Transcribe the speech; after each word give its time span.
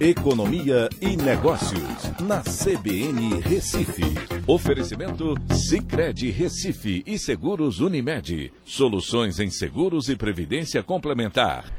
Economia 0.00 0.88
e 0.98 1.14
Negócios, 1.14 2.10
na 2.26 2.40
CBN 2.40 3.38
Recife. 3.42 4.02
Oferecimento 4.46 5.34
Cicred 5.52 6.30
Recife 6.30 7.02
e 7.06 7.18
Seguros 7.18 7.80
Unimed. 7.80 8.50
Soluções 8.64 9.38
em 9.38 9.50
seguros 9.50 10.08
e 10.08 10.16
previdência 10.16 10.82
complementar. 10.82 11.70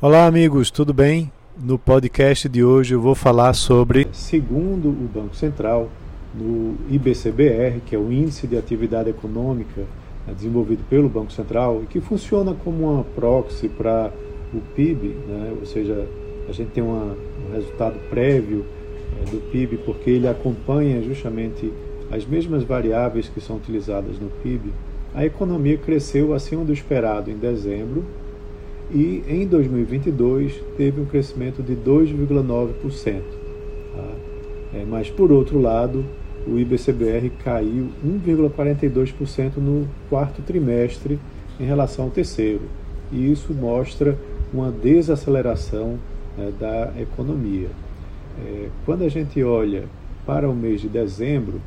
Olá, 0.00 0.24
amigos, 0.24 0.70
tudo 0.70 0.94
bem? 0.94 1.30
No 1.62 1.78
podcast 1.78 2.48
de 2.48 2.64
hoje 2.64 2.94
eu 2.94 3.00
vou 3.02 3.14
falar 3.14 3.52
sobre, 3.52 4.08
segundo 4.10 4.88
o 4.88 5.10
Banco 5.14 5.36
Central, 5.36 5.90
no 6.34 6.78
IBCBR, 6.88 7.82
que 7.84 7.94
é 7.94 7.98
o 7.98 8.10
Índice 8.10 8.46
de 8.46 8.56
Atividade 8.56 9.10
Econômica 9.10 9.82
né, 10.26 10.32
desenvolvido 10.34 10.82
pelo 10.88 11.10
Banco 11.10 11.30
Central 11.30 11.82
e 11.82 11.86
que 11.86 12.00
funciona 12.00 12.54
como 12.54 12.90
uma 12.90 13.04
proxy 13.04 13.68
para 13.68 14.10
o 14.54 14.62
PIB, 14.74 15.08
né? 15.28 15.54
ou 15.60 15.66
seja, 15.66 16.08
a 16.48 16.52
gente 16.52 16.70
tem 16.70 16.82
uma, 16.82 17.16
um 17.48 17.54
resultado 17.54 17.98
prévio 18.08 18.64
é, 19.20 19.30
do 19.30 19.40
PIB 19.50 19.78
porque 19.78 20.10
ele 20.10 20.28
acompanha 20.28 21.02
justamente 21.02 21.72
as 22.10 22.26
mesmas 22.26 22.64
variáveis 22.64 23.28
que 23.28 23.40
são 23.40 23.56
utilizadas 23.56 24.18
no 24.18 24.28
PIB. 24.42 24.72
A 25.14 25.24
economia 25.24 25.76
cresceu 25.76 26.34
acima 26.34 26.64
do 26.64 26.72
esperado 26.72 27.30
em 27.30 27.36
dezembro 27.36 28.04
e 28.92 29.22
em 29.28 29.46
2022 29.46 30.60
teve 30.76 31.00
um 31.00 31.04
crescimento 31.04 31.62
de 31.62 31.74
2,9%. 31.76 33.20
Tá? 33.94 34.02
É, 34.74 34.84
mas 34.84 35.08
por 35.08 35.30
outro 35.30 35.60
lado, 35.60 36.04
o 36.46 36.58
IBCBR 36.58 37.30
caiu 37.44 37.88
1,42% 38.04 39.56
no 39.56 39.86
quarto 40.08 40.42
trimestre 40.42 41.18
em 41.58 41.64
relação 41.64 42.06
ao 42.06 42.10
terceiro. 42.10 42.62
E 43.12 43.30
isso 43.30 43.52
mostra 43.52 44.16
uma 44.52 44.70
desaceleração 44.70 45.98
né, 46.40 46.52
da 46.58 46.92
economia. 46.98 47.68
É, 48.38 48.68
quando 48.86 49.04
a 49.04 49.08
gente 49.08 49.42
olha 49.42 49.84
para 50.24 50.48
o 50.48 50.54
mês 50.54 50.80
de 50.80 50.88
dezembro, 50.88 51.60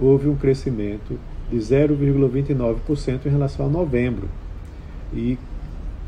houve 0.00 0.28
um 0.28 0.36
crescimento 0.36 1.18
de 1.50 1.56
0,29% 1.58 3.26
em 3.26 3.28
relação 3.28 3.66
a 3.66 3.68
novembro. 3.68 4.28
E 5.12 5.36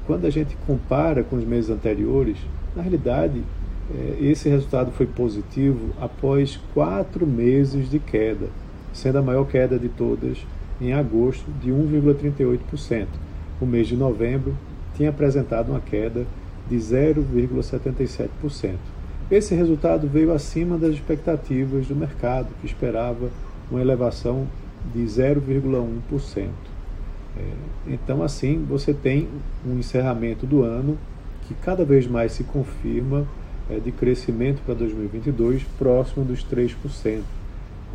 quando 0.07 0.27
a 0.27 0.31
gente 0.31 0.57
compara 0.67 1.25
com 1.25 1.37
os 1.37 1.45
meses 1.45 1.71
anteriores, 1.71 2.37
na 2.77 2.83
realidade, 2.83 3.43
é, 3.93 4.17
esse 4.21 4.49
resultado 4.49 4.93
foi 4.93 5.07
positivo 5.07 5.91
após 6.01 6.61
quatro 6.73 7.27
meses 7.27 7.91
de 7.91 7.99
queda, 7.99 8.47
sendo 8.93 9.19
a 9.19 9.23
maior 9.23 9.45
queda 9.47 9.79
de 9.79 9.89
todas 9.89 10.39
em 10.81 10.93
agosto, 10.93 11.51
de 11.61 11.71
1,38%. 11.71 13.07
O 13.61 13.67
mês 13.67 13.89
de 13.89 13.97
novembro 13.97 14.55
tinha 14.97 15.11
apresentado 15.11 15.71
uma 15.71 15.81
queda 15.81 16.27
de 16.69 16.77
0,77%. 16.77 18.77
Esse 19.31 19.55
resultado 19.55 20.07
veio 20.07 20.33
acima 20.33 20.77
das 20.77 20.95
expectativas 20.95 21.87
do 21.87 21.97
mercado, 21.97 22.49
que 22.61 22.67
esperava 22.67 23.31
uma 23.71 23.81
elevação 23.81 24.47
de 24.95 25.03
0,1%. 25.03 26.49
É, 27.37 27.41
então, 27.87 28.23
assim, 28.23 28.65
você 28.69 28.93
tem 28.93 29.29
um 29.67 29.79
encerramento 29.79 30.47
do 30.47 30.63
ano 30.63 30.99
que 31.49 31.55
cada 31.55 31.85
vez 31.85 32.07
mais 32.07 32.33
se 32.33 32.45
confirma 32.45 33.27
é, 33.71 33.79
de 33.79 33.91
crescimento 33.91 34.61
para 34.65 34.75
2022 34.75 35.63
próximo 35.79 36.25
dos 36.25 36.45
3%. 36.45 37.23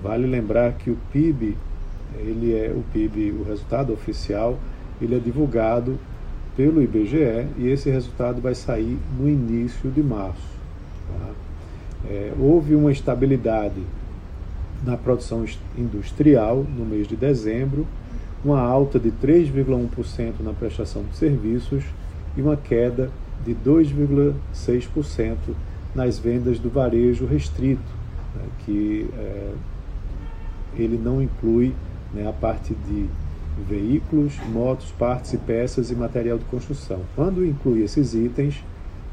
Vale 0.02 0.28
lembrar 0.28 0.73
que 0.73 0.90
o 0.90 0.98
PIB, 1.12 1.58
ele 2.20 2.54
é 2.54 2.73
o 2.76 2.84
PIB, 2.92 3.32
o 3.32 3.44
resultado 3.44 3.94
oficial, 3.94 4.58
ele 5.02 5.16
é 5.16 5.20
divulgado 5.20 5.98
pelo 6.58 6.82
IBGE 6.82 7.46
e 7.60 7.68
esse 7.68 7.88
resultado 7.92 8.42
vai 8.42 8.56
sair 8.56 8.98
no 9.18 9.30
início 9.30 9.92
de 9.92 10.02
março. 10.02 10.58
Tá? 11.08 11.30
É, 12.10 12.34
houve 12.40 12.74
uma 12.74 12.92
estabilidade 12.92 13.80
na 14.84 14.98
produção 14.98 15.46
industrial 15.78 16.66
no 16.76 16.84
mês 16.84 17.08
de 17.08 17.16
dezembro, 17.16 17.86
uma 18.44 18.60
alta 18.60 19.00
de 19.00 19.12
3,1% 19.12 20.34
na 20.40 20.52
prestação 20.52 21.04
de 21.04 21.16
serviços 21.16 21.84
e 22.36 22.42
uma 22.42 22.58
queda 22.58 23.12
de 23.46 23.54
2,6% 23.54 25.38
nas 25.94 26.17
vendas 26.17 26.58
do 26.58 26.70
varejo 26.70 27.26
restrito, 27.26 27.82
né, 28.36 28.44
que 28.66 29.10
é, 29.16 29.52
ele 30.76 30.98
não 30.98 31.22
inclui 31.22 31.73
né, 32.14 32.28
a 32.28 32.34
parte 32.34 32.73
de 32.88 33.06
veículos, 33.68 34.34
motos, 34.52 34.92
partes 34.92 35.34
e 35.34 35.38
peças 35.38 35.90
e 35.90 35.95
material 35.95 36.38
de 36.38 36.45
construção. 36.45 37.00
Quando 37.16 37.45
inclui 37.45 37.84
esses 37.84 38.14
itens, 38.14 38.64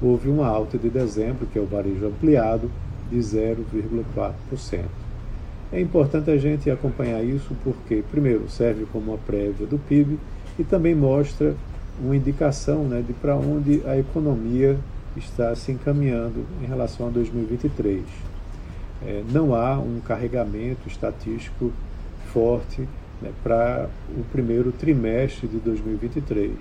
houve 0.03 0.28
uma 0.28 0.47
alta 0.47 0.77
de 0.77 0.88
dezembro, 0.91 1.47
que 1.47 1.59
é 1.59 1.62
o 1.62 1.66
varejo 1.66 2.06
ampliado, 2.06 2.71
de 3.10 3.19
0,4%. 3.19 4.34
É 5.72 5.81
importante 5.81 6.31
a 6.31 6.37
gente 6.37 6.71
acompanhar 6.71 7.25
isso 7.25 7.54
porque, 7.65 8.03
primeiro, 8.10 8.49
serve 8.49 8.87
como 8.93 9.12
uma 9.12 9.19
prévia 9.19 9.66
do 9.66 9.78
PIB 9.78 10.19
e 10.59 10.65
também 10.65 10.94
mostra 10.94 11.54
uma 12.00 12.15
indicação 12.15 12.84
né, 12.84 13.03
de 13.06 13.12
para 13.12 13.37
onde 13.37 13.83
a 13.87 13.99
economia 13.99 14.78
está 15.16 15.54
se 15.54 15.72
encaminhando 15.72 16.44
em 16.62 16.66
relação 16.66 17.09
a 17.09 17.10
2023. 17.10 18.03
É, 19.03 19.22
não 19.33 19.54
há 19.54 19.78
um 19.78 20.00
carregamento 20.00 20.88
estatístico 20.88 21.72
forte 22.33 22.87
né, 23.20 23.30
para 23.42 23.88
o 24.16 24.22
primeiro 24.32 24.72
trimestre 24.72 25.48
de 25.48 25.58
2023. 25.58 26.52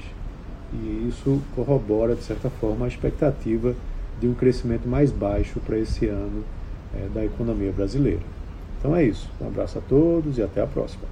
E 0.73 1.07
isso 1.07 1.41
corrobora, 1.55 2.15
de 2.15 2.23
certa 2.23 2.49
forma, 2.49 2.85
a 2.85 2.87
expectativa 2.87 3.75
de 4.19 4.27
um 4.27 4.33
crescimento 4.33 4.87
mais 4.87 5.11
baixo 5.11 5.59
para 5.59 5.77
esse 5.77 6.07
ano 6.07 6.43
é, 6.95 7.07
da 7.13 7.23
economia 7.23 7.71
brasileira. 7.71 8.21
Então 8.79 8.95
é 8.95 9.03
isso. 9.03 9.29
Um 9.39 9.47
abraço 9.47 9.77
a 9.77 9.81
todos 9.81 10.37
e 10.37 10.41
até 10.41 10.61
a 10.61 10.67
próxima. 10.67 11.03